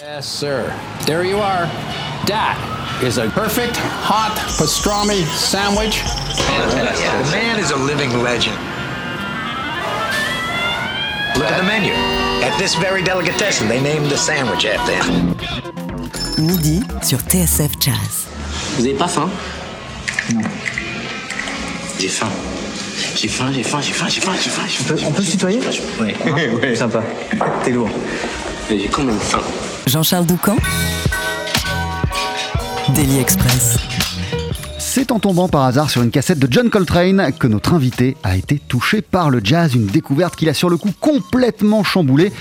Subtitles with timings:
[0.00, 0.72] Yes, sir.
[1.04, 1.66] There you are.
[2.24, 2.56] That
[3.04, 5.98] is a perfect hot pastrami sandwich.
[6.40, 7.04] Fantastic.
[7.04, 8.56] The man is a living legend.
[11.36, 11.92] Look at the menu.
[12.40, 15.36] At this very delicatessen, they named the sandwich after him.
[16.46, 18.24] Midi sur TSF Jazz.
[18.78, 19.28] Vous avez pas faim
[20.32, 20.48] Non.
[21.98, 22.30] J'ai faim.
[23.16, 25.08] J'ai faim, j'ai faim, j'ai faim, j'ai faim, j'ai faim, j'ai faim.
[25.08, 25.60] On peut se tutoyer
[26.00, 26.14] Oui.
[26.62, 26.74] Oui.
[26.74, 27.02] Sympa.
[27.64, 27.90] T'es lourd.
[28.70, 29.42] Mais j'ai quand même faim.
[29.90, 30.56] Jean-Charles Doucan
[32.94, 33.76] Daily Express.
[34.78, 38.36] C'est en tombant par hasard sur une cassette de John Coltrane que notre invité a
[38.36, 42.32] été touché par le jazz, une découverte qu'il a sur le coup complètement chamboulée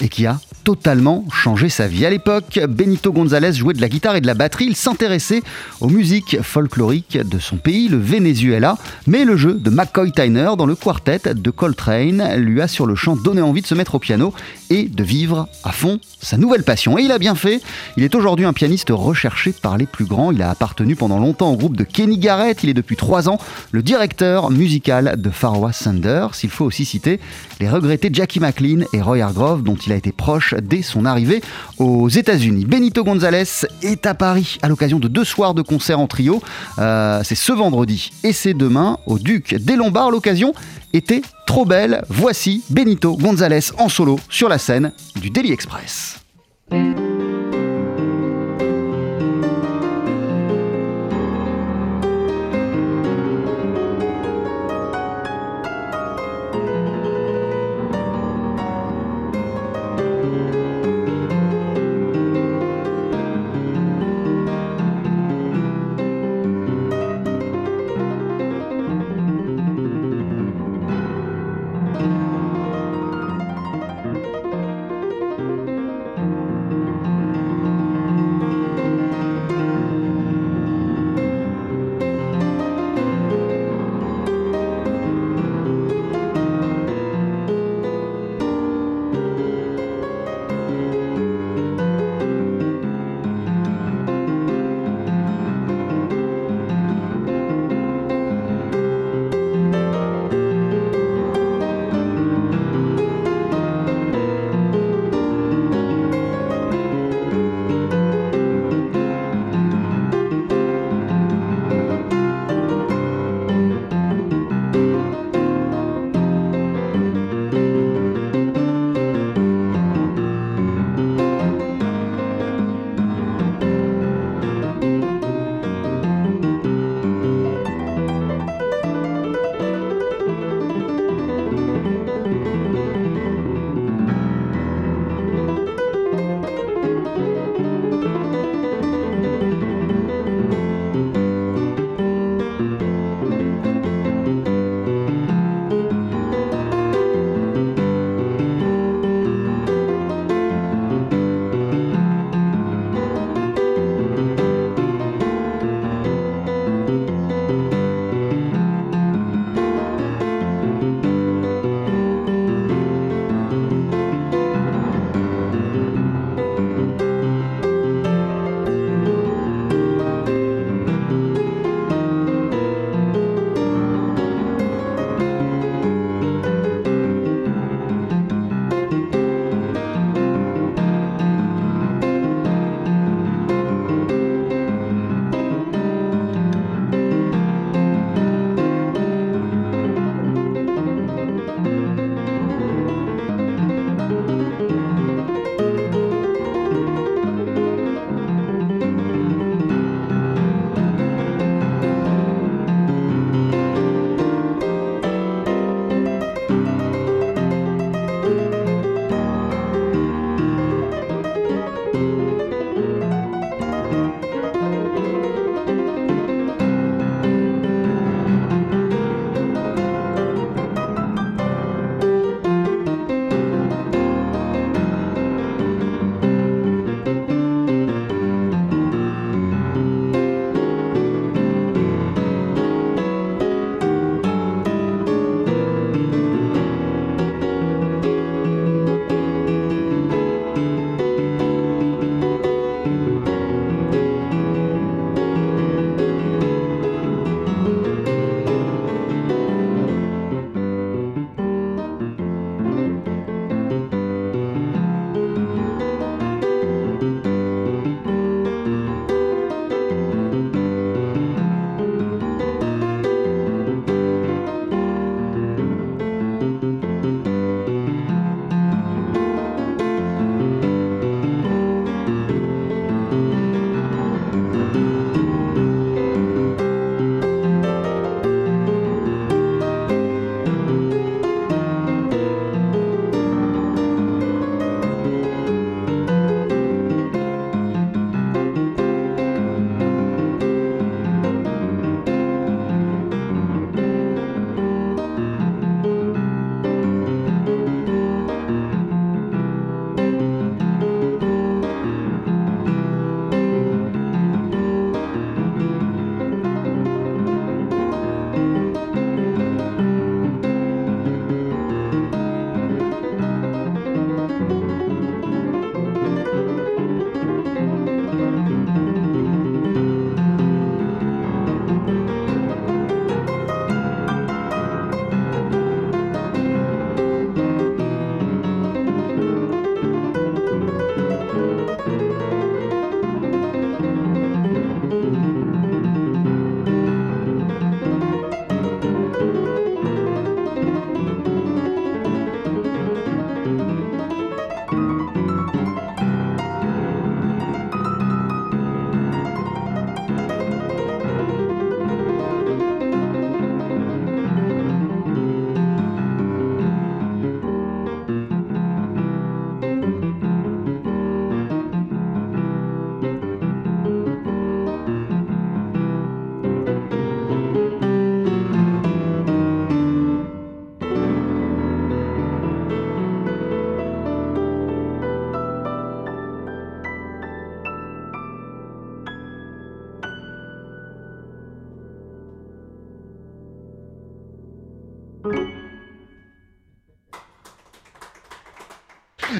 [0.00, 2.04] et qui a totalement changé sa vie.
[2.04, 4.64] À l'époque, Benito González jouait de la guitare et de la batterie.
[4.66, 5.42] Il s'intéressait
[5.80, 8.76] aux musiques folkloriques de son pays, le Venezuela.
[9.06, 12.96] Mais le jeu de McCoy Tyner dans le quartet de Coltrane lui a sur le
[12.96, 14.34] champ donné envie de se mettre au piano
[14.68, 16.98] et de vivre à fond sa nouvelle passion.
[16.98, 17.60] Et il a bien fait.
[17.96, 20.32] Il est aujourd'hui un pianiste recherché par les plus grands.
[20.32, 22.64] Il a appartenu pendant longtemps au groupe de Kenny Garrett.
[22.64, 23.38] Il est depuis trois ans
[23.70, 26.32] le directeur musical de Pharaoh Sanders.
[26.42, 27.20] Il faut aussi citer
[27.60, 31.42] les regrettés Jackie McLean et Roy Hargrove, dont il a été proche dès son arrivée
[31.78, 32.64] aux États-Unis.
[32.64, 36.42] Benito González est à Paris à l'occasion de deux soirs de concert en trio.
[36.78, 40.10] Euh, c'est ce vendredi et c'est demain au Duc des Lombards.
[40.10, 40.52] L'occasion
[40.92, 42.02] était trop belle.
[42.08, 46.20] Voici Benito González en solo sur la scène du Daily Express.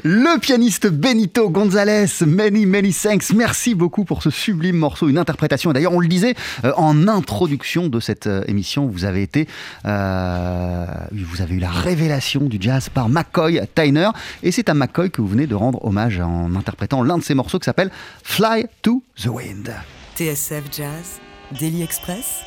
[0.05, 3.33] Le pianiste Benito Gonzalez, many, many thanks.
[3.33, 5.73] Merci beaucoup pour ce sublime morceau, une interprétation.
[5.73, 6.35] D'ailleurs, on le disait
[6.65, 9.47] euh, en introduction de cette euh, émission, vous avez été,
[9.85, 14.11] euh, vous avez eu la révélation du jazz par McCoy Tyner.
[14.43, 17.35] Et c'est à McCoy que vous venez de rendre hommage en interprétant l'un de ses
[17.35, 17.91] morceaux qui s'appelle
[18.23, 19.73] Fly to the Wind.
[20.17, 21.21] TSF Jazz,
[21.59, 22.43] Daily Express,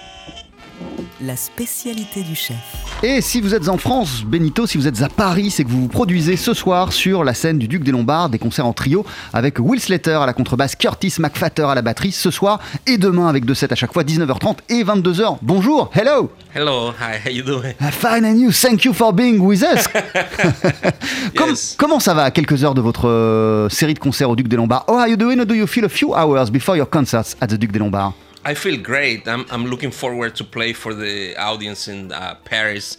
[1.21, 2.55] la spécialité du chef.
[3.03, 5.81] Et si vous êtes en France, Benito, si vous êtes à Paris, c'est que vous
[5.81, 9.05] vous produisez ce soir sur la scène du Duc des Lombards, des concerts en trio
[9.33, 13.27] avec Will Slater à la contrebasse, Curtis McFatter à la batterie ce soir et demain
[13.27, 15.37] avec deux sets à chaque fois, 19h30 et 22h.
[15.41, 17.73] Bonjour, hello Hello, hi, how you doing?
[17.91, 19.87] Fine and you, thank you for being with us.
[21.47, 21.75] Yes.
[21.77, 24.55] Comment ça va à quelques heures de votre euh, série de concerts au Duc des
[24.55, 24.85] Lombards?
[24.87, 25.39] How are you doing?
[25.39, 28.13] Or do you feel a few hours before your concerts at the Duc des Lombards?
[28.43, 29.27] I feel great.
[29.27, 32.97] I'm, I'm looking forward to play for the audience in uh, Paris.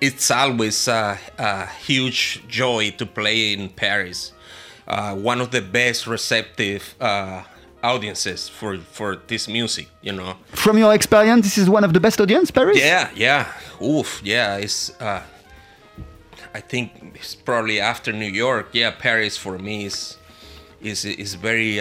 [0.00, 4.32] It's always uh, a huge joy to play in Paris.
[4.86, 7.42] Uh, one of the best receptive uh,
[7.82, 10.34] audiences for, for this music, you know.
[10.50, 12.78] From your experience, this is one of the best audience, Paris?
[12.78, 13.52] Yeah, yeah.
[13.82, 14.56] Oof, yeah.
[14.56, 14.90] It's.
[15.00, 15.22] Uh,
[16.54, 18.68] I think it's probably after New York.
[18.72, 20.18] Yeah, Paris for me is
[20.82, 21.80] is is very.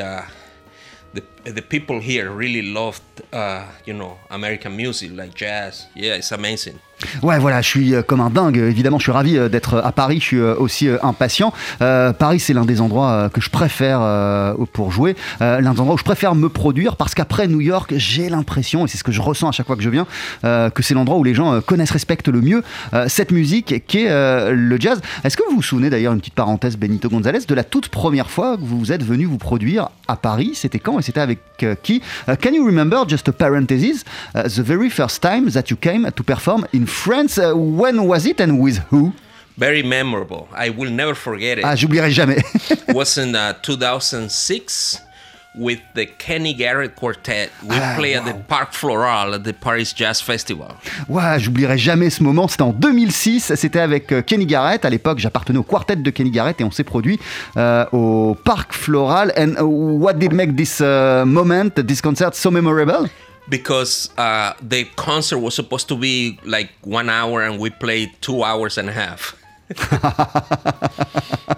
[1.13, 5.87] The the people here really loved, uh, you know, American music like jazz.
[5.95, 6.79] Yeah, it's amazing.
[7.23, 8.57] Ouais, voilà, je suis euh, comme un dingue.
[8.57, 10.19] Évidemment, je suis ravi euh, d'être à Paris.
[10.19, 11.53] Je suis euh, aussi euh, impatient.
[11.81, 15.73] Euh, Paris, c'est l'un des endroits euh, que je préfère euh, pour jouer, euh, l'un
[15.73, 18.97] des endroits où je préfère me produire parce qu'après New York, j'ai l'impression, et c'est
[18.97, 20.05] ce que je ressens à chaque fois que je viens,
[20.43, 23.85] euh, que c'est l'endroit où les gens euh, connaissent, respectent le mieux euh, cette musique
[23.87, 25.01] qui est euh, le jazz.
[25.23, 28.29] Est-ce que vous vous souvenez d'ailleurs, une petite parenthèse, Benito Gonzalez, de la toute première
[28.29, 30.51] fois que vous êtes venu vous produire à Paris?
[30.55, 32.01] C'était quand et c'était avec euh, qui?
[32.41, 34.03] Can you remember, just a parenthesis,
[34.33, 37.37] the very first time that you came to perform in France?
[37.37, 39.13] Uh, when was it and with who?
[39.57, 40.47] Very memorable.
[40.55, 41.63] I will never forget it.
[41.65, 42.41] Ah, j'oublierai jamais.
[42.93, 45.01] was in uh, 2006
[45.53, 47.49] with the Kenny Garrett Quartet.
[47.61, 50.69] We Ah, play at the Parc Floral at the Paris Jazz Festival.
[51.09, 52.47] Ouais, j'oublierai jamais ce moment.
[52.47, 53.53] C'était en 2006.
[53.55, 54.85] C'était avec euh, Kenny Garrett.
[54.85, 57.19] À l'époque, j'appartenais au quartet de Kenny Garrett et on s'est produit
[57.57, 59.33] euh, au Parc Floral.
[59.37, 63.09] And uh, what did make this uh, moment, this concert, so memorable?
[63.49, 68.43] Because uh, the concert was supposed to be like one hour and we played two
[68.43, 69.40] hours and a half.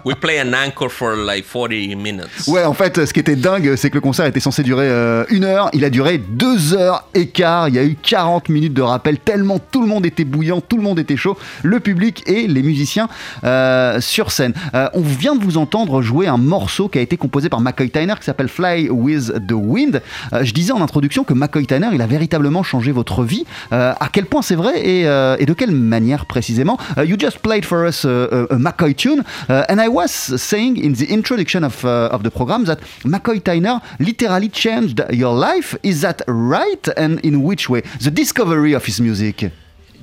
[0.04, 2.46] We play an anchor for like 40 minutes.
[2.46, 5.24] Ouais, en fait, ce qui était dingue, c'est que le concert était censé durer euh,
[5.30, 5.70] une heure.
[5.72, 7.68] Il a duré deux heures et quart.
[7.68, 10.76] Il y a eu 40 minutes de rappel, tellement tout le monde était bouillant, tout
[10.76, 13.08] le monde était chaud, le public et les musiciens
[13.44, 14.52] euh, sur scène.
[14.74, 17.90] Euh, on vient de vous entendre jouer un morceau qui a été composé par McCoy
[17.90, 20.02] Tyner qui s'appelle Fly with the Wind.
[20.32, 23.44] Euh, je disais en introduction que McCoy Tyner, il a véritablement changé votre vie.
[23.72, 26.78] Euh, à quel point c'est vrai et, euh, et de quelle manière précisément?
[26.96, 30.76] You just played for us uh, a, a McCoy tune, uh, and I was saying
[30.76, 35.76] in the introduction of, uh, of the program that McCoy Tyner literally changed your life.
[35.82, 36.86] Is that right?
[36.96, 37.82] And in which way?
[38.00, 39.52] The discovery of his music.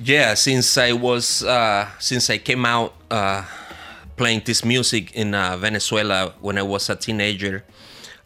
[0.02, 3.44] Yeah, since I was uh, since I came out uh,
[4.16, 7.64] playing this music in uh, Venezuela when I was a teenager,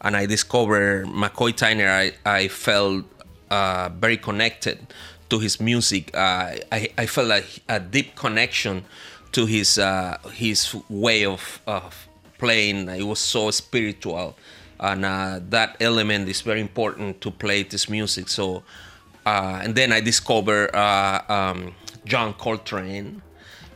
[0.01, 3.05] and I discovered McCoy Tyner, I I felt
[3.51, 4.87] uh, very connected
[5.29, 6.15] to his music.
[6.15, 8.85] Uh, I I felt a deep connection
[9.31, 12.07] to his uh, his way of of
[12.37, 12.89] playing.
[12.89, 14.35] It was so spiritual,
[14.79, 18.29] and uh, that element is very important to play this music.
[18.29, 18.63] So
[19.27, 23.21] uh, and then I discovered uh, um, John Coltrane,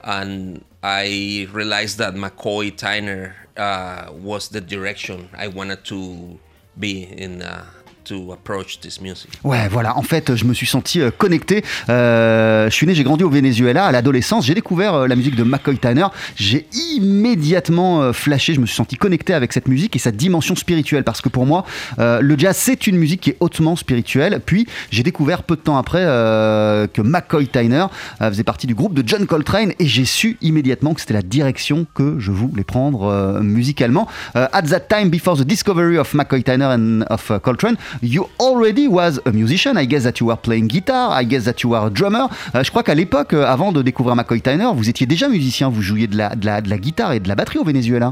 [0.01, 6.39] and I realized that McCoy Tyner uh, was the direction I wanted to
[6.79, 7.65] be in uh,
[8.03, 9.29] to approach this music.
[9.43, 9.98] Ouais, voilà.
[9.98, 11.63] En fait, je me suis senti euh, connecté.
[11.89, 13.86] Euh, je suis né, j'ai grandi au Venezuela.
[13.86, 16.08] À l'adolescence, j'ai découvert euh, la musique de McCoy Tyner.
[16.36, 18.53] J'ai immédiatement flashé.
[18.53, 21.03] Je me suis senti connecté avec cette musique et sa dimension spirituelle.
[21.03, 21.65] Parce que pour moi,
[21.98, 24.41] le jazz, c'est une musique qui est hautement spirituelle.
[24.46, 27.86] Puis, j'ai découvert peu de temps après que McCoy Tyner
[28.20, 29.74] faisait partie du groupe de John Coltrane.
[29.79, 34.08] Et j'ai su immédiatement que c'était la direction que je voulais prendre musicalement.
[34.36, 39.19] At that time, before the discovery of McCoy Tyner and of Coltrane, you already was
[39.25, 39.77] a musician.
[39.77, 41.12] I guess that you were playing guitar.
[41.12, 42.27] I guess that you were a drummer.
[42.55, 45.69] Euh, je crois qu'à l'époque, euh, avant de découvrir McCoy Tyner, vous étiez déjà musicien.
[45.69, 48.12] Vous jouiez de la, de la, de la guitare et de la batterie au Venezuela.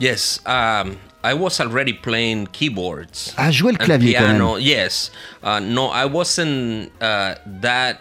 [0.00, 3.34] Yes, um, I was already playing keyboards.
[3.36, 4.54] Ah, jouer le clavier quand piano.
[4.54, 4.62] même.
[4.62, 5.10] Yes.
[5.42, 7.96] Uh, no, I wasn't uh, that.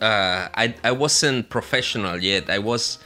[0.00, 2.44] Uh, I I wasn't professional yet.
[2.48, 2.98] I was.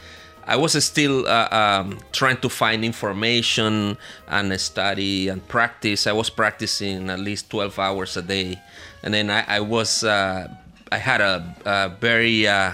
[0.47, 3.99] I was still uh, um, trying to find information
[4.29, 6.07] and study and practice.
[6.07, 8.61] I was practicing at least 12 hours a day,
[9.03, 10.49] and then I, I was uh,
[10.93, 12.73] I had a, a very uh,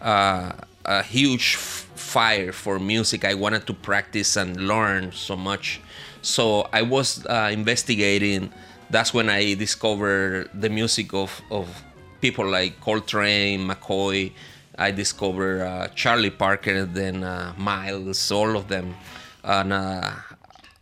[0.00, 0.52] uh,
[0.84, 3.24] a huge f- fire for music.
[3.24, 5.80] I wanted to practice and learn so much.
[6.22, 8.52] So I was uh, investigating.
[8.88, 11.82] That's when I discovered the music of, of
[12.20, 14.32] people like Coltrane, McCoy.
[14.78, 18.94] I discovered uh, Charlie Parker, then uh, Miles, all of them.
[19.42, 20.10] And uh,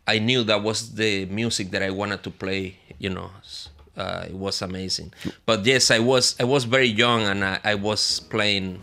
[0.06, 3.30] I knew that was the music that I wanted to play, you know.
[3.96, 5.12] Uh, it was amazing.
[5.44, 8.82] But yes, I was I was very young and I, I was playing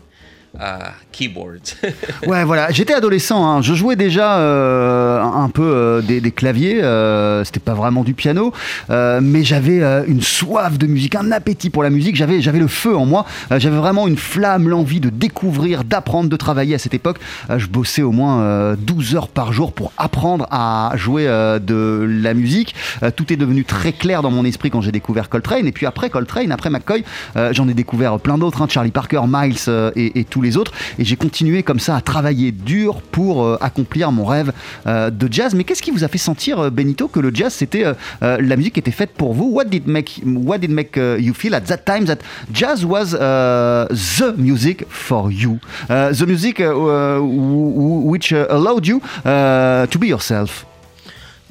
[0.60, 1.60] uh, keyboard.
[2.26, 2.70] ouais, voilà.
[2.70, 3.46] J'étais adolescent.
[3.46, 3.62] Hein.
[3.62, 6.82] Je jouais déjà euh, un peu euh, des, claviers.
[6.82, 8.52] Euh, C'était pas vraiment du piano,
[8.88, 12.16] mais j'avais une soif de musique, un appétit pour la musique.
[12.16, 13.24] J'avais, j'avais le feu en moi.
[13.50, 16.74] J'avais vraiment une flamme, l'envie de découvrir, d'apprendre, de travailler.
[16.74, 17.18] À cette époque,
[17.54, 22.74] je bossais au moins 12 heures par jour pour apprendre à jouer de la musique.
[23.16, 25.66] tout est devenu très clair dans mon esprit quand j'ai découvert Coltrane.
[25.66, 27.04] Et puis après Coltrane, après McCoy,
[27.52, 28.62] j'en ai découvert plein d'autres.
[28.62, 29.56] Hein, Charlie Parker, Miles
[29.96, 30.72] et, et tout les autres.
[30.98, 34.52] Et j'ai continué comme ça à travailler dur pour euh, accomplir mon rêve
[34.86, 35.54] euh, de jazz.
[35.54, 37.84] Mais qu'est-ce qui vous a fait sentir, euh, Benito, que le jazz c'était
[38.20, 39.50] la musique qui était faite pour vous?
[39.50, 42.18] What did make What did make you feel at that time that
[42.52, 50.66] jazz was the music for you, the music which allowed you to be yourself?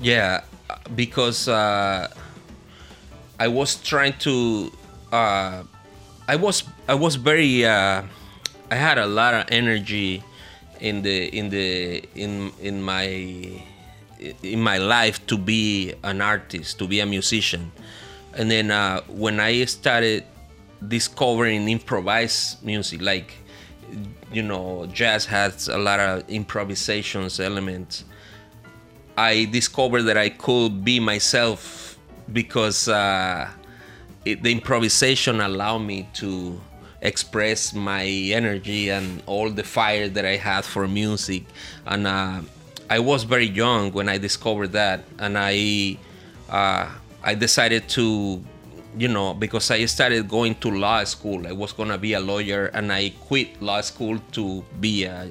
[0.01, 0.41] Yeah,
[0.95, 2.07] because uh,
[3.39, 4.71] I was trying to.
[5.11, 5.63] Uh,
[6.27, 8.03] I was I was very uh,
[8.71, 10.23] I had a lot of energy
[10.79, 13.05] in the in the in in my
[14.43, 17.71] in my life to be an artist, to be a musician,
[18.33, 20.23] and then uh, when I started
[20.87, 23.33] discovering improvised music, like
[24.31, 28.05] you know, jazz has a lot of improvisations elements.
[29.17, 31.97] I discovered that I could be myself
[32.31, 33.49] because uh,
[34.23, 36.61] it, the improvisation allowed me to
[37.01, 41.43] express my energy and all the fire that I had for music.
[41.85, 42.41] And uh,
[42.89, 45.97] I was very young when I discovered that, and I
[46.49, 46.89] uh,
[47.23, 48.43] I decided to,
[48.97, 51.45] you know, because I started going to law school.
[51.47, 55.27] I was gonna be a lawyer, and I quit law school to be a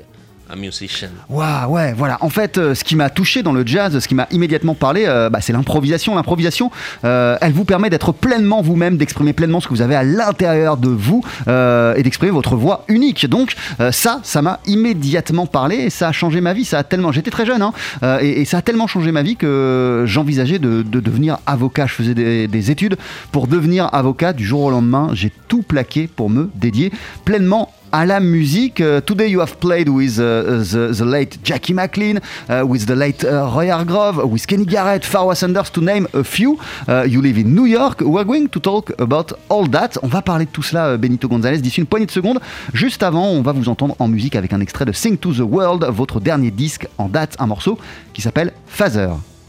[0.50, 1.10] un musicien.
[1.28, 2.16] Waouh, ouais, voilà.
[2.20, 5.04] En fait, euh, ce qui m'a touché dans le jazz, ce qui m'a immédiatement parlé,
[5.06, 6.14] euh, bah, c'est l'improvisation.
[6.14, 6.70] L'improvisation,
[7.04, 10.76] euh, elle vous permet d'être pleinement vous-même, d'exprimer pleinement ce que vous avez à l'intérieur
[10.76, 13.26] de vous et d'exprimer votre voix unique.
[13.26, 13.54] Donc,
[13.90, 16.64] ça, ça m'a immédiatement parlé et ça a changé ma vie.
[16.64, 17.72] Ça a tellement, j'étais très jeune, hein,
[18.20, 21.86] et, ça a tellement changé ma vie que j'envisageais de, devenir avocat.
[21.86, 22.96] Je faisais des, des études
[23.32, 24.32] pour devenir avocat.
[24.32, 26.92] Du jour au lendemain, j'ai tout plaqué pour me dédier
[27.24, 28.80] pleinement à la musique.
[28.80, 32.94] Uh, today you have played with uh, the, the, late Jackie McLean, uh, with the
[32.94, 36.58] late Roy Hargrove, with Kenny Garrett, Farwa Sanders, to name a few.
[37.06, 38.00] you live in New York.
[38.00, 39.98] We're going to talk about all that.
[40.02, 42.40] On va parler de tout cela, Benito Gonzalez, d'ici une poignée de secondes.
[42.72, 45.40] Juste avant, on va vous entendre en musique avec un extrait de Sing to the
[45.40, 47.78] World, votre dernier disque en date, un morceau
[48.12, 49.08] qui s'appelle Phaser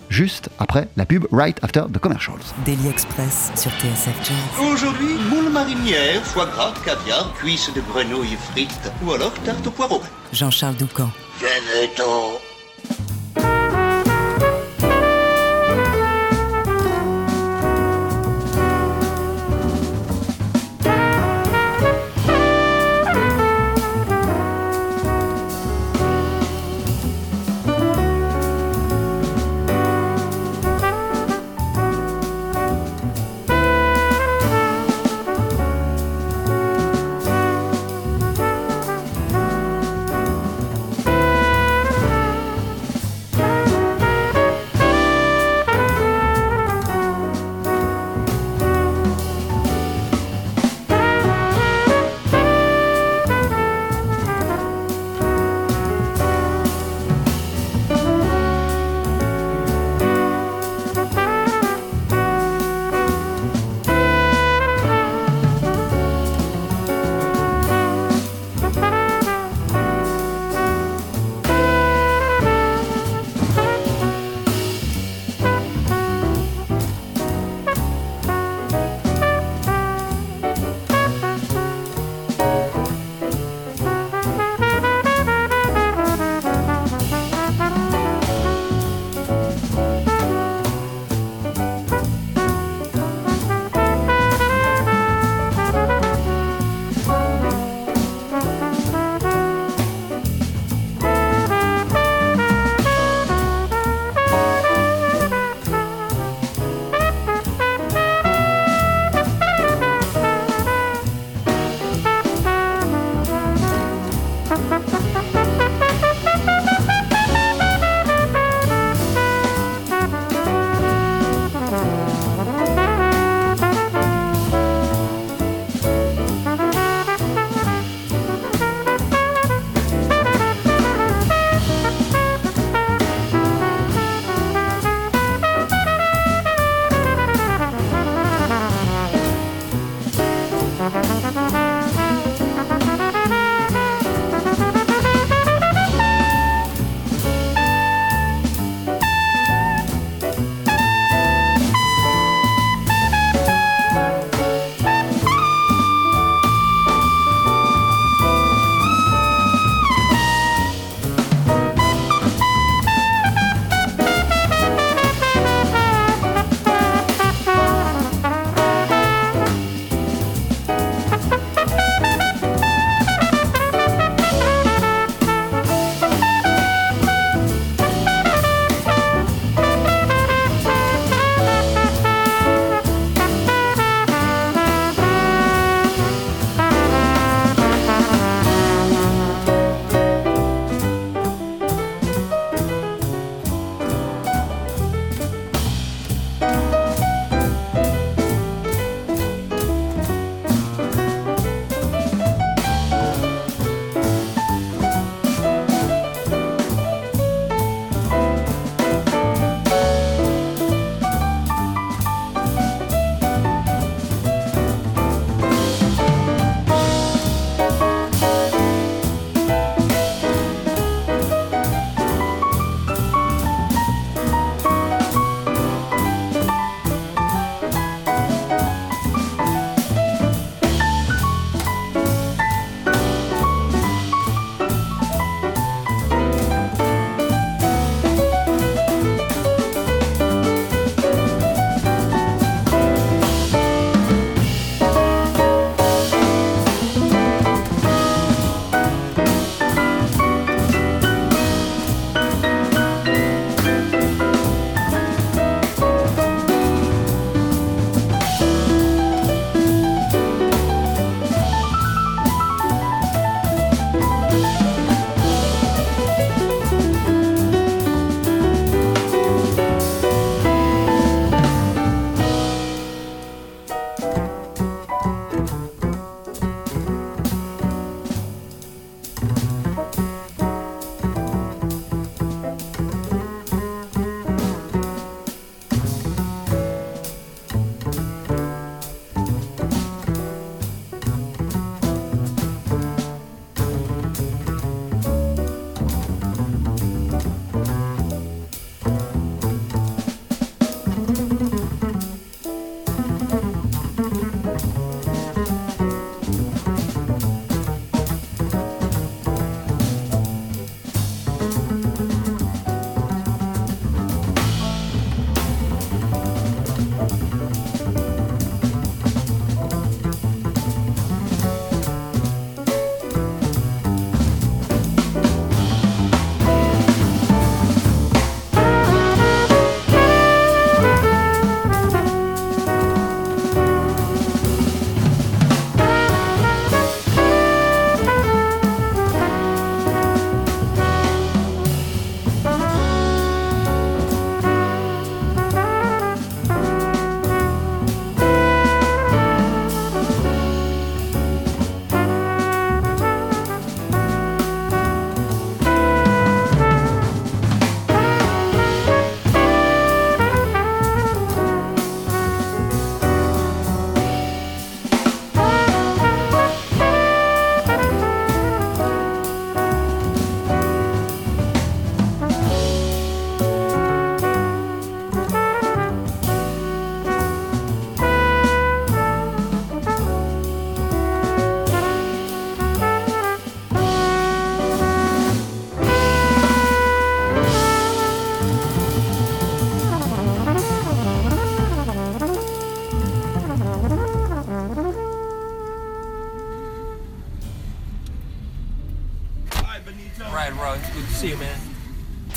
[0.09, 2.53] juste après la pub Right After the Commercials.
[2.65, 4.67] Daily Express sur TSF Jazz.
[4.71, 10.01] Aujourd'hui, moule marinière, foie gras, caviar, cuisses de grenouille frites ou alors tarte au poireau.
[10.33, 11.09] Jean-Charles Doucan.
[11.39, 12.48] Venez-t'en Right,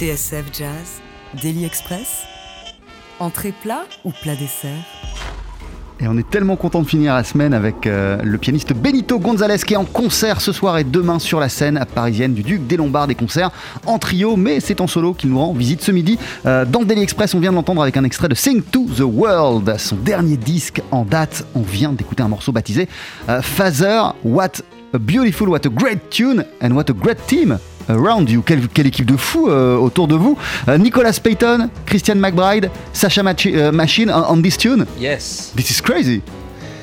[0.03, 1.01] TSF Jazz,
[1.41, 2.25] Daily Express,
[3.21, 4.83] entrée plat ou plat dessert?
[6.01, 9.59] Et on est tellement content de finir la semaine avec euh, le pianiste Benito Gonzalez
[9.59, 12.77] qui est en concert ce soir et demain sur la scène parisienne du Duc des
[12.77, 13.53] Lombards des concerts
[13.87, 16.19] en trio, mais c'est en solo qu'il nous rend visite ce midi.
[16.47, 19.03] Euh, dans Daily Express, on vient de l'entendre avec un extrait de Sing to the
[19.03, 21.47] World, son dernier disque en date.
[21.55, 22.89] On vient d'écouter un morceau baptisé
[23.29, 23.41] euh,
[24.25, 24.63] What
[24.93, 27.61] a Beautiful, What a Great Tune and What a Great Team
[27.93, 28.43] around you.
[28.43, 30.37] Quelle, quelle équipe de fous euh, autour de vous.
[30.69, 34.87] Euh, Nicolas Payton, Christian McBride, Sasha Machi- euh, Machine on, on this tune.
[34.99, 35.53] Yes.
[35.57, 36.23] This is crazy.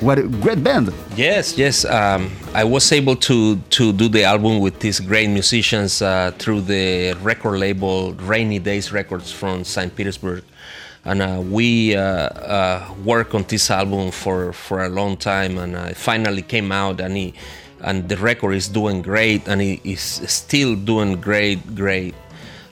[0.00, 0.92] What a great band.
[1.14, 1.84] Yes, yes.
[1.84, 6.62] Um, I was able to to do the album with these great musicians uh, through
[6.62, 9.94] the record label Rainy Days Records from St.
[9.94, 10.42] Petersburg,
[11.04, 15.76] and uh, we uh, uh, worked on this album for for a long time, and
[15.76, 17.34] uh, it finally came out, and he,
[17.82, 22.14] and the record is doing great, and it is still doing great, great.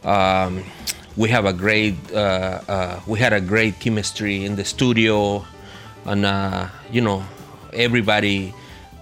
[0.05, 0.65] Um,
[1.17, 5.45] we have a great, uh, uh, we had a great chemistry in the studio,
[6.05, 7.25] and uh, you know,
[7.73, 8.55] everybody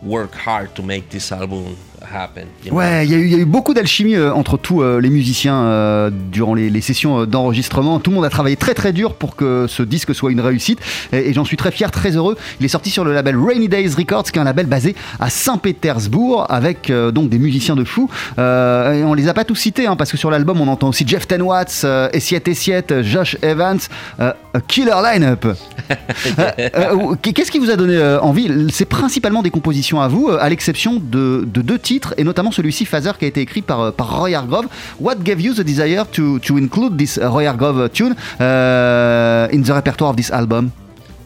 [0.02, 1.76] worked hard to make this album
[2.12, 2.44] happen.
[2.64, 2.78] you know?
[2.78, 5.00] Ouais, il y, a eu- il y a eu beaucoup d'alchimie euh, entre tous euh,
[5.00, 7.98] les musiciens euh, durant les, les sessions d'enregistrement.
[8.00, 10.78] Tout le monde a travaillé très très dur pour que ce disque soit une réussite
[11.12, 12.36] et, et j'en suis très fier, très heureux.
[12.60, 15.30] Il est sorti sur le label Rainy Days Records, qui est un label basé à
[15.30, 18.08] Saint-Pétersbourg avec donc des musiciens de fou.
[18.38, 20.88] Euh, et on les a pas tous cités hein, parce que sur l'album on entend
[20.88, 23.78] aussi Jeff Ten Watts, euh, Essiette Essiette, Josh Evans,
[24.18, 24.34] a
[24.68, 25.46] killer line-up.
[27.22, 28.50] Qu'est-ce qui vous a donné envie?
[28.70, 32.84] C'est principalement des compositions à vous, à l'exception de, de deux titres, et notamment celui-ci,
[32.84, 34.66] Phaser, qui a été écrit par, euh, par Roy Hargrove.
[35.00, 39.62] What gave you the desire to, to include this uh, Roy Hargrove tune uh, in
[39.62, 40.70] the repertoire of this album?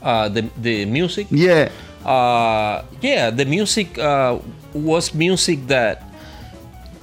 [0.02, 1.26] Uh, the the music?
[1.30, 1.68] Yeah.
[2.04, 4.38] uh, yeah, the music uh,
[4.72, 6.02] was music that,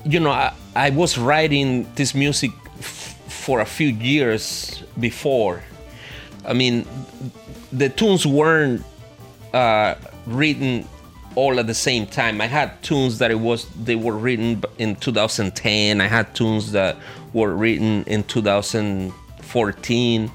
[0.04, 5.62] you know, I, I was writing this music f- for a few years before.
[6.46, 6.86] I mean,
[7.72, 8.82] the tunes weren't
[9.54, 10.86] uh, written
[11.38, 12.42] all at the same time.
[12.42, 16.02] I had tunes that it was they were written in 2010.
[16.02, 16.98] I had tunes that
[17.32, 20.32] were written in 2014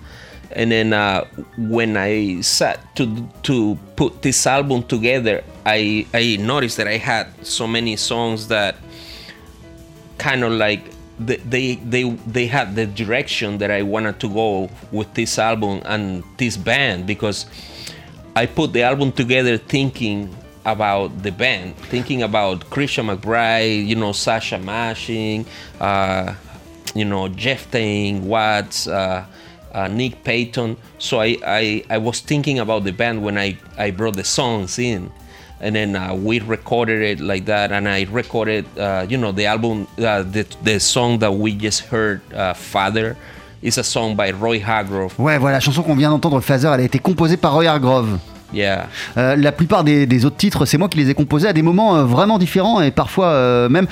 [0.55, 1.25] and then uh,
[1.57, 7.29] when I sat to to put this album together, I I noticed that I had
[7.45, 8.77] so many songs that
[10.19, 10.85] kind of like
[11.19, 15.83] they they they, they had the direction that I wanted to go with this album
[15.85, 17.47] and this band because
[18.37, 24.13] I put the album together thinking about the band, thinking about Christian McBride, you know,
[24.13, 25.45] Sasha Mashing,
[25.81, 26.35] uh,
[26.95, 29.25] you know, Jeff Tain, Watts, uh,
[29.73, 30.77] uh, Nick Payton.
[30.99, 34.79] So I, I, I was thinking about the band when I, I brought the songs
[34.79, 35.11] in.
[35.61, 39.47] And then uh, we recorded it like that, and I recorded, uh, you know, the
[39.47, 42.21] album, uh, the, the song that we just heard,
[42.57, 43.17] Father,
[43.63, 45.15] is a song by Roy Hargrove.
[45.19, 48.19] Ouais, voilà, la chanson qu'on vient d'entendre, Father, elle a été composée par Roy Hargrove.
[49.17, 51.97] Euh, la plupart des, autres titres, c'est moi qui les ai composés à des moments
[51.97, 53.87] euh, vraiment différents et parfois euh, même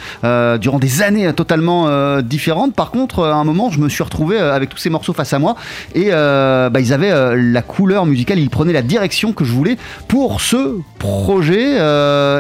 [0.61, 2.75] durant des années totalement différentes.
[2.75, 5.39] Par contre, à un moment, je me suis retrouvé avec tous ces morceaux face à
[5.39, 5.57] moi
[5.95, 9.77] et bah, ils avaient la couleur musicale, ils prenaient la direction que je voulais
[10.09, 11.77] pour ce projet.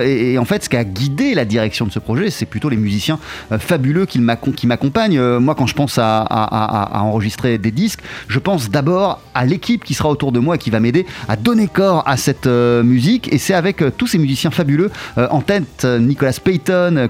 [0.07, 2.77] et, en fait, ce qui a guidé la direction de ce projet, c'est plutôt les
[2.77, 3.19] musiciens
[3.59, 5.21] fabuleux qui m'accom- qui m'accompagnent.
[5.39, 9.95] Moi, quand je pense à, à- enregistrer des disques, je pense d'abord à l'équipe qui
[9.95, 13.33] sera autour de moi et qui va m'aider à donner corps cette euh, musique.
[13.33, 17.09] Et c'est avec euh, tous ces musiciens fabuleux euh, en tête, Nicolas Payton, euh,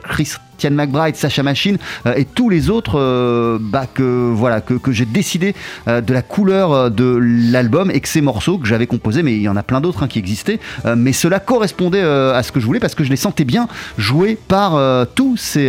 [0.60, 5.06] Christian McBride, Sacha Machine euh, et tous les autres euh, bah, que, voilà, que, j'ai
[5.06, 5.54] décidé
[5.88, 7.18] euh, de la couleur de
[7.50, 10.02] l'album et que ces morceaux que j'avais composés, mais il y en a plein d'autres
[10.02, 10.60] hein, qui existaient,
[10.96, 14.36] mais cela correspondait à ce que je voulais parce que je les sentais bien joués
[14.48, 15.68] par tous, ces,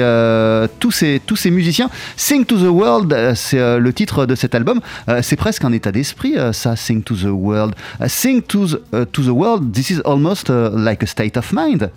[0.79, 1.89] tous, ces, tous ces musiciens.
[2.17, 4.81] Sing to the World, c'est le titre de cet album.
[5.21, 7.75] C'est presque un état d'esprit, ça, Sing to the World.
[8.07, 11.89] Sing to the, to the World, this is almost like a state of mind.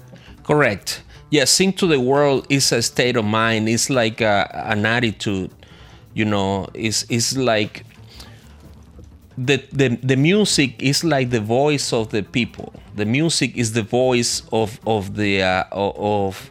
[0.47, 1.03] Correct.
[1.31, 3.69] Yeah, sing to the world is a state of mind.
[3.69, 5.51] It's like a, an attitude,
[6.15, 6.69] you know.
[6.75, 7.85] It's it's like
[9.37, 12.73] the, the the music is like the voice of the people.
[12.95, 16.51] The music is the voice of of the uh, of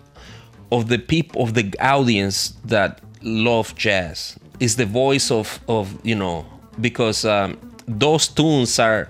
[0.72, 4.38] of the people of the audience that love jazz.
[4.60, 6.46] It's the voice of of you know
[6.82, 7.58] because um,
[7.88, 9.08] those tunes are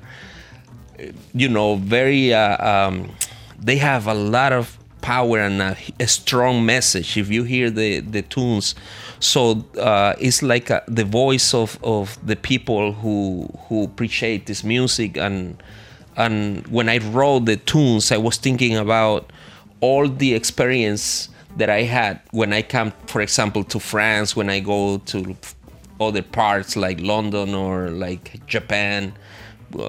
[1.33, 3.09] you know very uh, um,
[3.59, 7.17] they have a lot of power and a, a strong message.
[7.17, 8.73] If you hear the the tunes
[9.19, 14.63] so uh, it's like uh the voice of of the people who who appreciate this
[14.63, 15.17] music.
[15.17, 15.61] And
[16.15, 19.31] and when i wrote the tunes i was thinking about
[19.81, 24.59] all the experience that i had when i come for example to france when i
[24.59, 25.35] go to
[25.99, 29.13] other parts like london or like japan.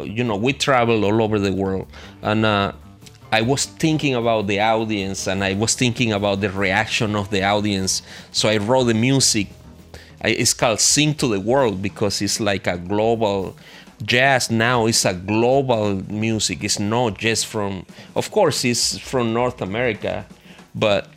[0.05, 1.89] You know, we travel all over the world,
[2.23, 2.73] and uh,
[3.33, 7.43] I was thinking about the audience, and I was thinking about the reaction of the
[7.43, 8.03] audience.
[8.31, 9.49] So I wrote the music.
[10.23, 13.57] It's called "Sing to the World" because it's like a global
[14.03, 16.65] jazz now is a global music.
[16.65, 20.27] It's not just from, of course, it's from North America,
[20.75, 21.09] but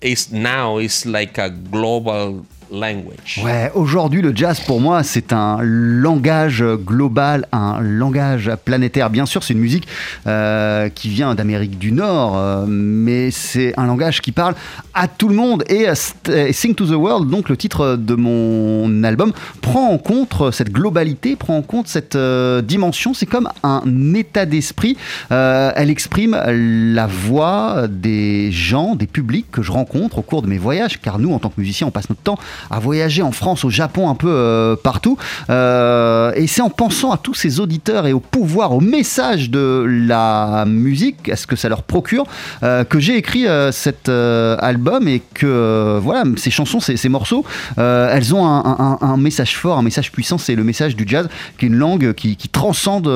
[0.00, 3.40] it's now it's like a global language.
[3.44, 9.10] Ouais, aujourd'hui, le jazz, pour moi, c'est un langage global, un langage planétaire.
[9.10, 9.86] Bien sûr, c'est une musique
[10.26, 14.54] euh, qui vient d'Amérique du Nord, euh, mais c'est un langage qui parle
[14.94, 15.64] à tout le monde.
[15.68, 20.52] Et euh, Sing to the World, donc le titre de mon album, prend en compte
[20.52, 22.16] cette globalité, prend en compte cette
[22.64, 23.14] dimension.
[23.14, 23.82] C'est comme un
[24.14, 24.96] état d'esprit.
[25.30, 30.58] elle exprime la voix des gens, des publics que je rencontre au cours de mes
[30.58, 32.38] voyages, car nous, en tant que musiciens, on passe notre temps
[32.70, 35.16] à voyager en France, au Japon, un peu euh, partout.
[35.50, 39.84] Euh, et c'est en pensant à tous ces auditeurs et au pouvoir, au message de
[39.86, 42.24] la musique, à ce que ça leur procure,
[42.62, 47.44] euh, que j'ai écrit cet album et que voilà, ces chansons, ces, morceaux,
[47.76, 50.38] elles ont un, message fort, un message puissant.
[50.38, 53.10] C'est le message du jazz, qui est une langue qui, transcende,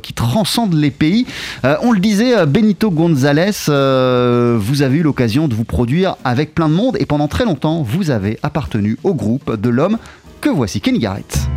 [0.00, 1.26] qui transcende les pays.
[1.82, 6.74] on le disait, Benito González, vous avez eu l'occasion de vous produire avec plein de
[6.74, 9.98] monde et pendant très longtemps, vous avez appartenu au groupe de l'homme
[10.40, 11.48] que voici Kenny Garrett.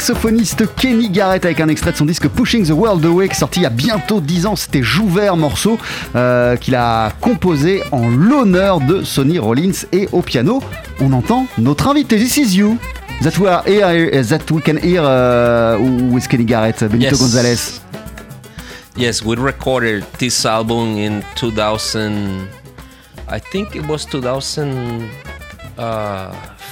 [0.00, 3.38] Saxophoniste Kenny Garrett avec un extrait de son disque Pushing the World Away qui est
[3.38, 4.54] sorti il y a bientôt 10 ans.
[4.54, 5.76] C'était Jouvert morceau
[6.14, 10.62] euh, qu'il a composé en l'honneur de Sonny Rollins et au piano.
[11.00, 12.16] On entend notre invité.
[12.16, 12.78] This is you.
[13.22, 15.76] That we are here, that we can hear uh,
[16.12, 17.18] with Kenny Garrett, Benito Yes.
[17.18, 17.80] Gonzalez.
[18.96, 22.46] Yes, we recorded this album in 2000.
[23.28, 24.06] I think it was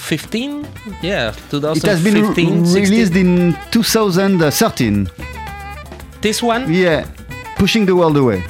[0.06, 0.66] 2015.
[1.02, 2.60] Yeah, It has been 2015.
[2.60, 2.84] re- 16.
[2.84, 5.08] released in 2013.
[6.20, 6.70] This one?
[6.72, 7.04] Yeah,
[7.56, 8.42] Pushing the World Away.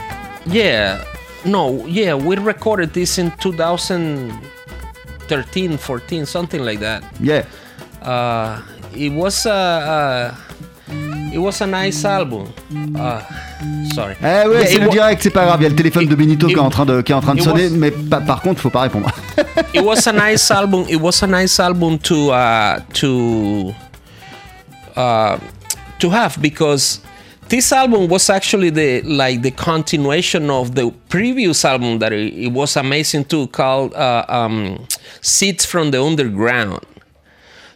[0.47, 1.03] Yeah.
[1.45, 7.03] No, yeah, we recorded this in 2013, 14, something like that.
[7.21, 7.45] Yeah.
[8.03, 8.61] Uh,
[8.95, 10.35] it was a, uh,
[11.37, 12.47] it was a nice album.
[12.97, 13.21] Uh,
[13.95, 14.15] sorry.
[14.23, 15.59] Eh ouais, c'est it le direct, c'est pas grave.
[15.61, 17.15] Il y a le téléphone de Benito it- qui est en train de, qui est
[17.15, 19.09] en train de sonner, was- mais pa- par contre, faut pas répondre.
[19.75, 20.85] it was a nice album.
[20.89, 23.75] It was a nice album to uh, to
[24.97, 25.37] uh,
[25.99, 27.01] to have because
[27.49, 32.53] this album was actually the like the continuation of the previous album that it, it
[32.53, 34.79] was amazing too, called uh, um,
[35.21, 36.81] "Seeds from the Underground."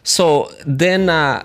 [0.03, 1.41] So then uh,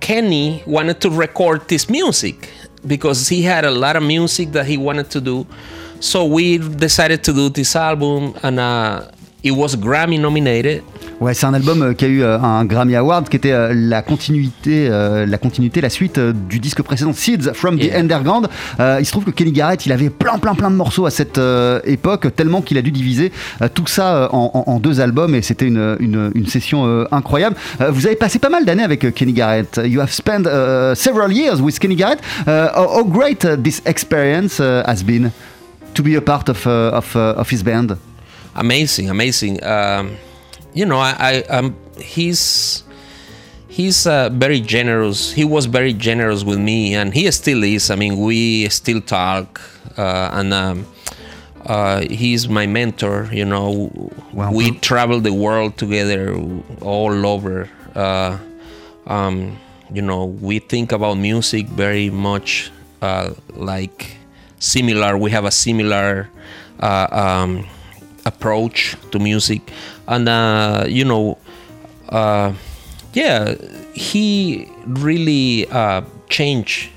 [0.00, 2.50] Kenny wanted to record this music
[2.86, 5.46] because he had a lot of music that he wanted to do.
[6.00, 9.10] So we decided to do this album, and uh,
[9.42, 10.82] it was Grammy nominated.
[11.20, 13.72] Ouais, c'est un album euh, qui a eu euh, un Grammy Award qui était euh,
[13.74, 18.00] la continuité, la continuité, la suite du disque précédent Seeds from the Yeah.
[18.00, 18.48] Underground.
[18.78, 21.40] Il se trouve que Kenny Garrett, il avait plein, plein, plein de morceaux à cette
[21.84, 23.32] époque, tellement qu'il a dû diviser
[23.74, 27.56] tout ça en, deux albums et c'était une, une, une session incroyable.
[27.90, 29.80] Vous avez passé pas mal d'années avec Kenny Garrett.
[29.82, 32.20] You have spent uh, several years with Kenny Garrett.
[32.46, 35.30] Uh, how, great uh, this experience uh, has been
[35.94, 37.96] to be a part of, uh, of, of his band?
[38.58, 39.62] Amazing amazing.
[39.64, 40.16] Um,
[40.74, 42.84] you know i, I um, he's
[43.68, 45.32] he's uh, very generous.
[45.32, 47.90] He was very generous with me and he still is.
[47.90, 49.60] I mean we still talk
[49.96, 50.86] uh, and um,
[51.64, 53.90] uh, he's my mentor you know.
[54.32, 54.52] Wow.
[54.52, 56.34] we travel the world together
[56.80, 58.38] all over uh,
[59.06, 59.56] um,
[59.92, 64.16] you know we think about music very much uh, like
[64.58, 65.16] similar.
[65.16, 66.28] We have a similar
[66.80, 67.66] uh, um,
[68.28, 69.60] approach to music.
[70.06, 71.38] And uh, you know
[72.08, 72.52] uh,
[73.14, 73.54] yeah
[73.94, 76.90] he really uh, changed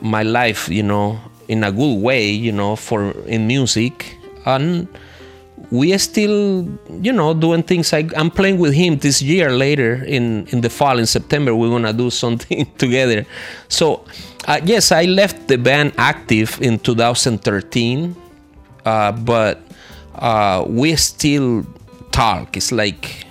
[0.00, 4.16] my life you know in a good way you know for in music.
[4.46, 4.88] And
[5.70, 6.66] we are still
[7.00, 7.92] you know doing things.
[7.92, 11.70] I, i'm playing with him this year later in in the fall in september we're
[11.70, 13.26] gonna do something together.
[13.68, 14.04] So
[14.48, 18.16] uh, yes i left the band active in 2013
[18.84, 19.60] uh, but
[20.20, 21.64] uh, we still
[22.12, 22.56] talk.
[22.56, 23.26] It's like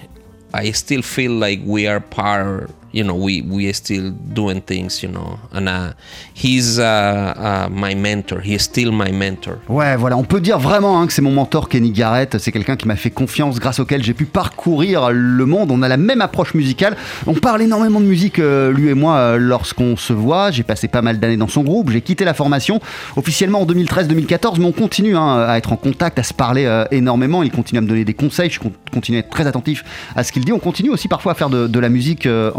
[0.53, 5.01] i still feel like we are part you know we we are still doing things
[5.03, 5.93] you know and uh,
[6.35, 10.99] he's uh, uh, my mentor he's still my mentor Ouais, voilà, on peut dire vraiment
[10.99, 12.37] hein, que c'est mon mentor Kenny Garrett.
[12.39, 15.71] C'est quelqu'un qui m'a fait confiance, grâce auquel j'ai pu parcourir le monde.
[15.71, 16.95] On a la même approche musicale.
[17.27, 20.51] On parle énormément de musique, euh, lui et moi, euh, lorsqu'on se voit.
[20.51, 21.91] J'ai passé pas mal d'années dans son groupe.
[21.91, 22.79] J'ai quitté la formation
[23.15, 26.85] officiellement en 2013-2014, mais on continue hein, à être en contact, à se parler euh,
[26.91, 27.43] énormément.
[27.43, 28.49] Il continue à me donner des conseils.
[28.49, 29.83] Je con- continue à être très attentif
[30.15, 30.51] à ce qu'il dit.
[30.51, 32.51] On continue aussi parfois à faire de, la musique euh,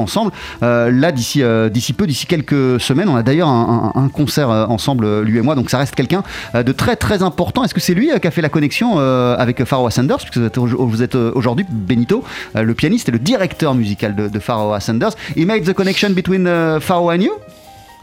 [0.62, 4.66] Euh, là, d'ici euh, d'ici peu, d'ici quelques semaines, on a d'ailleurs un, concert euh,
[4.66, 5.54] ensemble, lui et moi.
[5.54, 6.22] Donc ça reste quelqu'un
[6.54, 7.64] de très très important.
[7.64, 11.14] Est-ce que c'est lui qui a fait la connexion avec Pharaoh Sanders Puisque vous êtes,
[11.14, 15.12] aujourd'hui Benito, le pianiste et le directeur musical de, de Pharaoh Sanders.
[15.36, 17.32] He made the connection between uh, Pharaoh and you?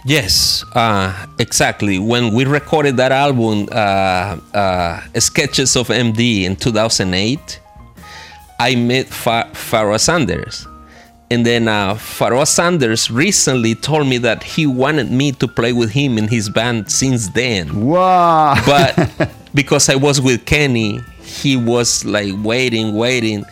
[0.05, 1.99] Yes, uh, exactly.
[1.99, 7.59] When we recorded that album, uh, uh, Sketches of MD in 2008,
[8.59, 9.49] I met Fa-
[9.97, 10.65] Sanders.
[11.29, 15.91] And then uh, Pharaoh Sanders recently told me that he wanted me to play with
[15.91, 17.85] him in his band since then.
[17.85, 23.43] Wow But because I was with Kenny, he was like waiting, waiting.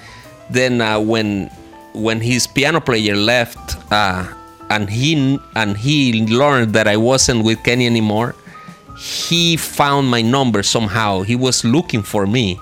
[0.49, 1.49] Then uh, when
[1.93, 4.25] when his piano player left, uh,
[4.69, 8.35] and he and he learned that I wasn't with Kenny anymore,
[8.97, 11.21] he found my number somehow.
[11.21, 12.59] He was looking for me.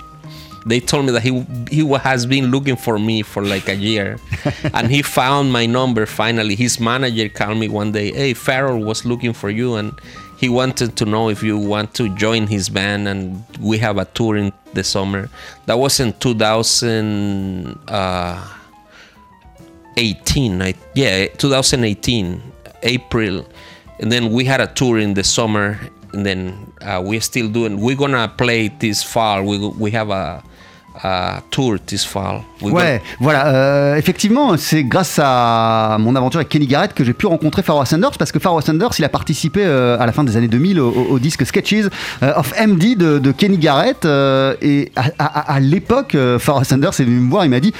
[0.66, 4.18] They told me that he he has been looking for me for like a year,
[4.74, 6.54] and he found my number finally.
[6.54, 8.12] His manager called me one day.
[8.12, 9.92] Hey, Farrell was looking for you, and
[10.38, 14.06] he wanted to know if you want to join his band, and we have a
[14.06, 15.28] tour in the summer.
[15.66, 17.78] That was in 2000.
[17.88, 18.50] Uh,
[19.96, 22.42] 18 I, yeah 2018
[22.82, 23.46] april
[24.00, 25.78] and then we had a tour in the summer
[26.12, 30.42] and then uh, we're still doing we're gonna play this fall we, we have a
[31.50, 32.42] tour this fall.
[32.62, 33.46] We Ouais, voilà.
[33.48, 37.84] euh, effectivement, c'est grâce à mon aventure avec Kenny Garrett que j'ai pu rencontrer Pharoah
[37.84, 40.80] Sanders parce que Pharoah Sanders, il a participé euh, à la fin des années 2000
[40.80, 41.88] au, au- au disque Sketches
[42.22, 44.04] euh, of MD de, de Kenny Garrett.
[44.04, 47.72] euh, et à, à- à l'époque, Pharoah Sanders est venu me voir, il m'a dit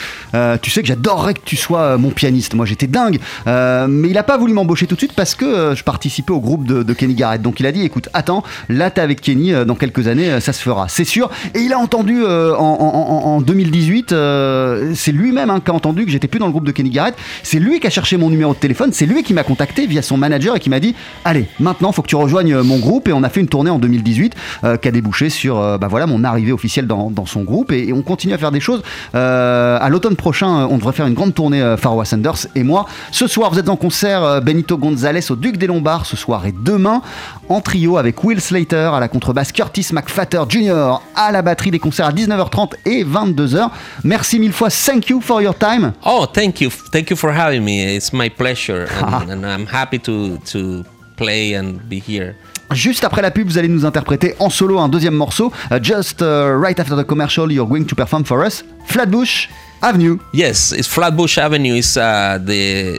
[0.63, 2.55] Tu sais que j'adorerais que tu sois mon pianiste.
[2.55, 3.19] Moi, j'étais dingue.
[3.47, 6.67] Mais il a pas voulu m'embaucher tout de suite parce que je participais au groupe
[6.67, 7.41] de, de Kenny Garrett.
[7.43, 10.63] Donc il a dit Écoute, attends, là, t'es avec Kenny, dans quelques années, ça se
[10.63, 10.87] fera.
[10.89, 11.31] C'est sûr.
[11.55, 15.75] Et il a entendu en, en- en- en 2018, euh, c'est lui-même hein, qui a
[15.75, 17.15] entendu que j'étais plus dans le groupe de Kenny Garrett.
[17.43, 18.91] C'est lui qui a cherché mon numéro de téléphone.
[18.93, 20.95] C'est lui qui m'a contacté via son manager et qui m'a dit
[21.25, 23.09] Allez, maintenant, faut que tu rejoignes mon groupe.
[23.09, 24.35] Et on a fait une tournée en 2018
[24.65, 27.73] euh, qui a débouché sur euh, bah voilà, mon arrivée officielle dans, son groupe.
[27.73, 28.83] Et, on continue à faire des choses.
[29.15, 32.63] Euh, à l'automne prochain, euh, on devrait faire une grande tournée euh, Pharoah Sanders et
[32.63, 32.87] moi.
[33.13, 36.45] Ce soir, vous êtes en concert euh, Benito Gonzalez au Duc des Lombards ce soir
[36.47, 37.03] et demain
[37.49, 41.01] en trio avec Will Slater à la contrebasse, Curtis McFatter Jr.
[41.15, 43.71] à la batterie des concerts à 19h30 et 22h.
[44.05, 44.71] Merci mille fois.
[44.71, 45.93] Thank you for your time.
[46.05, 47.97] Oh, thank you, thank you for having me.
[47.97, 50.85] It's my pleasure, and, and I'm happy to to
[51.17, 52.35] play and be here.
[52.73, 55.53] Juste après la pub, vous allez nous interpréter en solo un deuxième morceau.
[55.71, 59.49] Uh, just uh, right after the commercial, you're going to perform for us Flatbush
[59.85, 60.19] Avenue.
[60.33, 61.75] Yes, it's Flatbush Avenue.
[61.75, 62.97] It's uh, the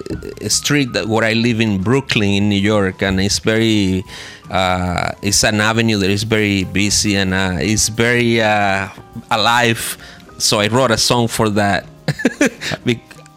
[0.49, 4.05] street that where I live in Brooklyn, in New York, and it's very.
[4.51, 8.87] Uh, it's an avenue that is very busy and uh, it's very uh,
[9.31, 9.97] alive.
[10.37, 11.87] So I wrote a song for that.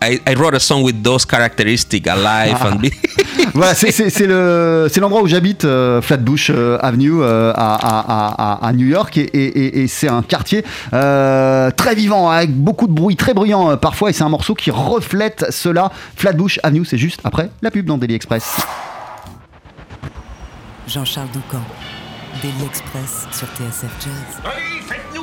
[0.01, 2.92] I, I wrote a song with those characteristics, alive and be-
[3.55, 7.74] voilà, c'est- c'est c'est le- c'est l'endroit où j'habite, euh, Flatbush euh, Avenue euh, à,
[7.74, 12.30] à- à- à New York, et, et- et- et c'est un quartier euh, très vivant,
[12.30, 15.90] avec beaucoup de bruit, très bruyant euh, parfois, et c'est un morceau qui reflète cela.
[16.16, 18.44] Flatbush Avenue, c'est juste après la pub dans Daily Express.
[20.86, 21.62] Jean-Charles Doucan.
[22.40, 24.40] Daily Express sur TSF Jazz.
[24.44, 25.17] Allez,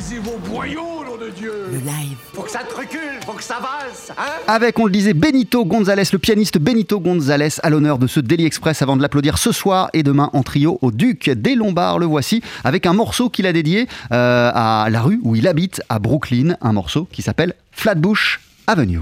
[0.00, 2.16] Mettez-y vos boyaux, nom de Dieu Le live.
[2.32, 5.64] Faut que ça te recule, faut que ça valse, hein Avec, on le disait, Benito
[5.64, 9.52] Gonzalez, le pianiste Benito Gonzalez, à l'honneur de ce Daily Express avant de l'applaudir ce
[9.52, 11.98] soir et demain en trio au Duc des Lombards.
[11.98, 15.82] Le voici avec un morceau qu'il a dédié euh, à la rue où il habite,
[15.88, 19.00] à Brooklyn, un morceau qui s'appelle Flatbush Avenue.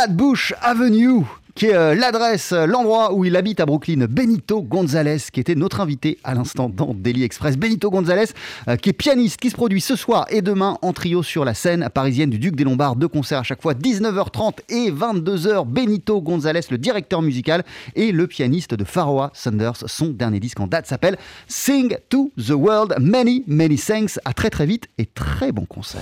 [0.00, 5.18] Flatbush Avenue qui est euh, l'adresse, euh, l'endroit où il habite à Brooklyn, Benito Gonzalez,
[5.30, 7.58] qui était notre invité à l'instant dans Daily Express.
[7.58, 8.28] Benito Gonzalez,
[8.68, 11.52] euh, qui est pianiste, qui se produit ce soir et demain en trio sur la
[11.52, 12.96] scène parisienne du Duc des Lombards.
[12.96, 15.66] Deux concerts à chaque fois, 19h30 et 22h.
[15.66, 17.62] Benito Gonzalez, le directeur musical
[17.94, 19.84] et le pianiste de Pharoah Sanders.
[19.84, 22.94] Son dernier disque en date s'appelle Sing to the World.
[22.98, 24.18] Many, many thanks.
[24.24, 26.00] À très très vite et très bon concert.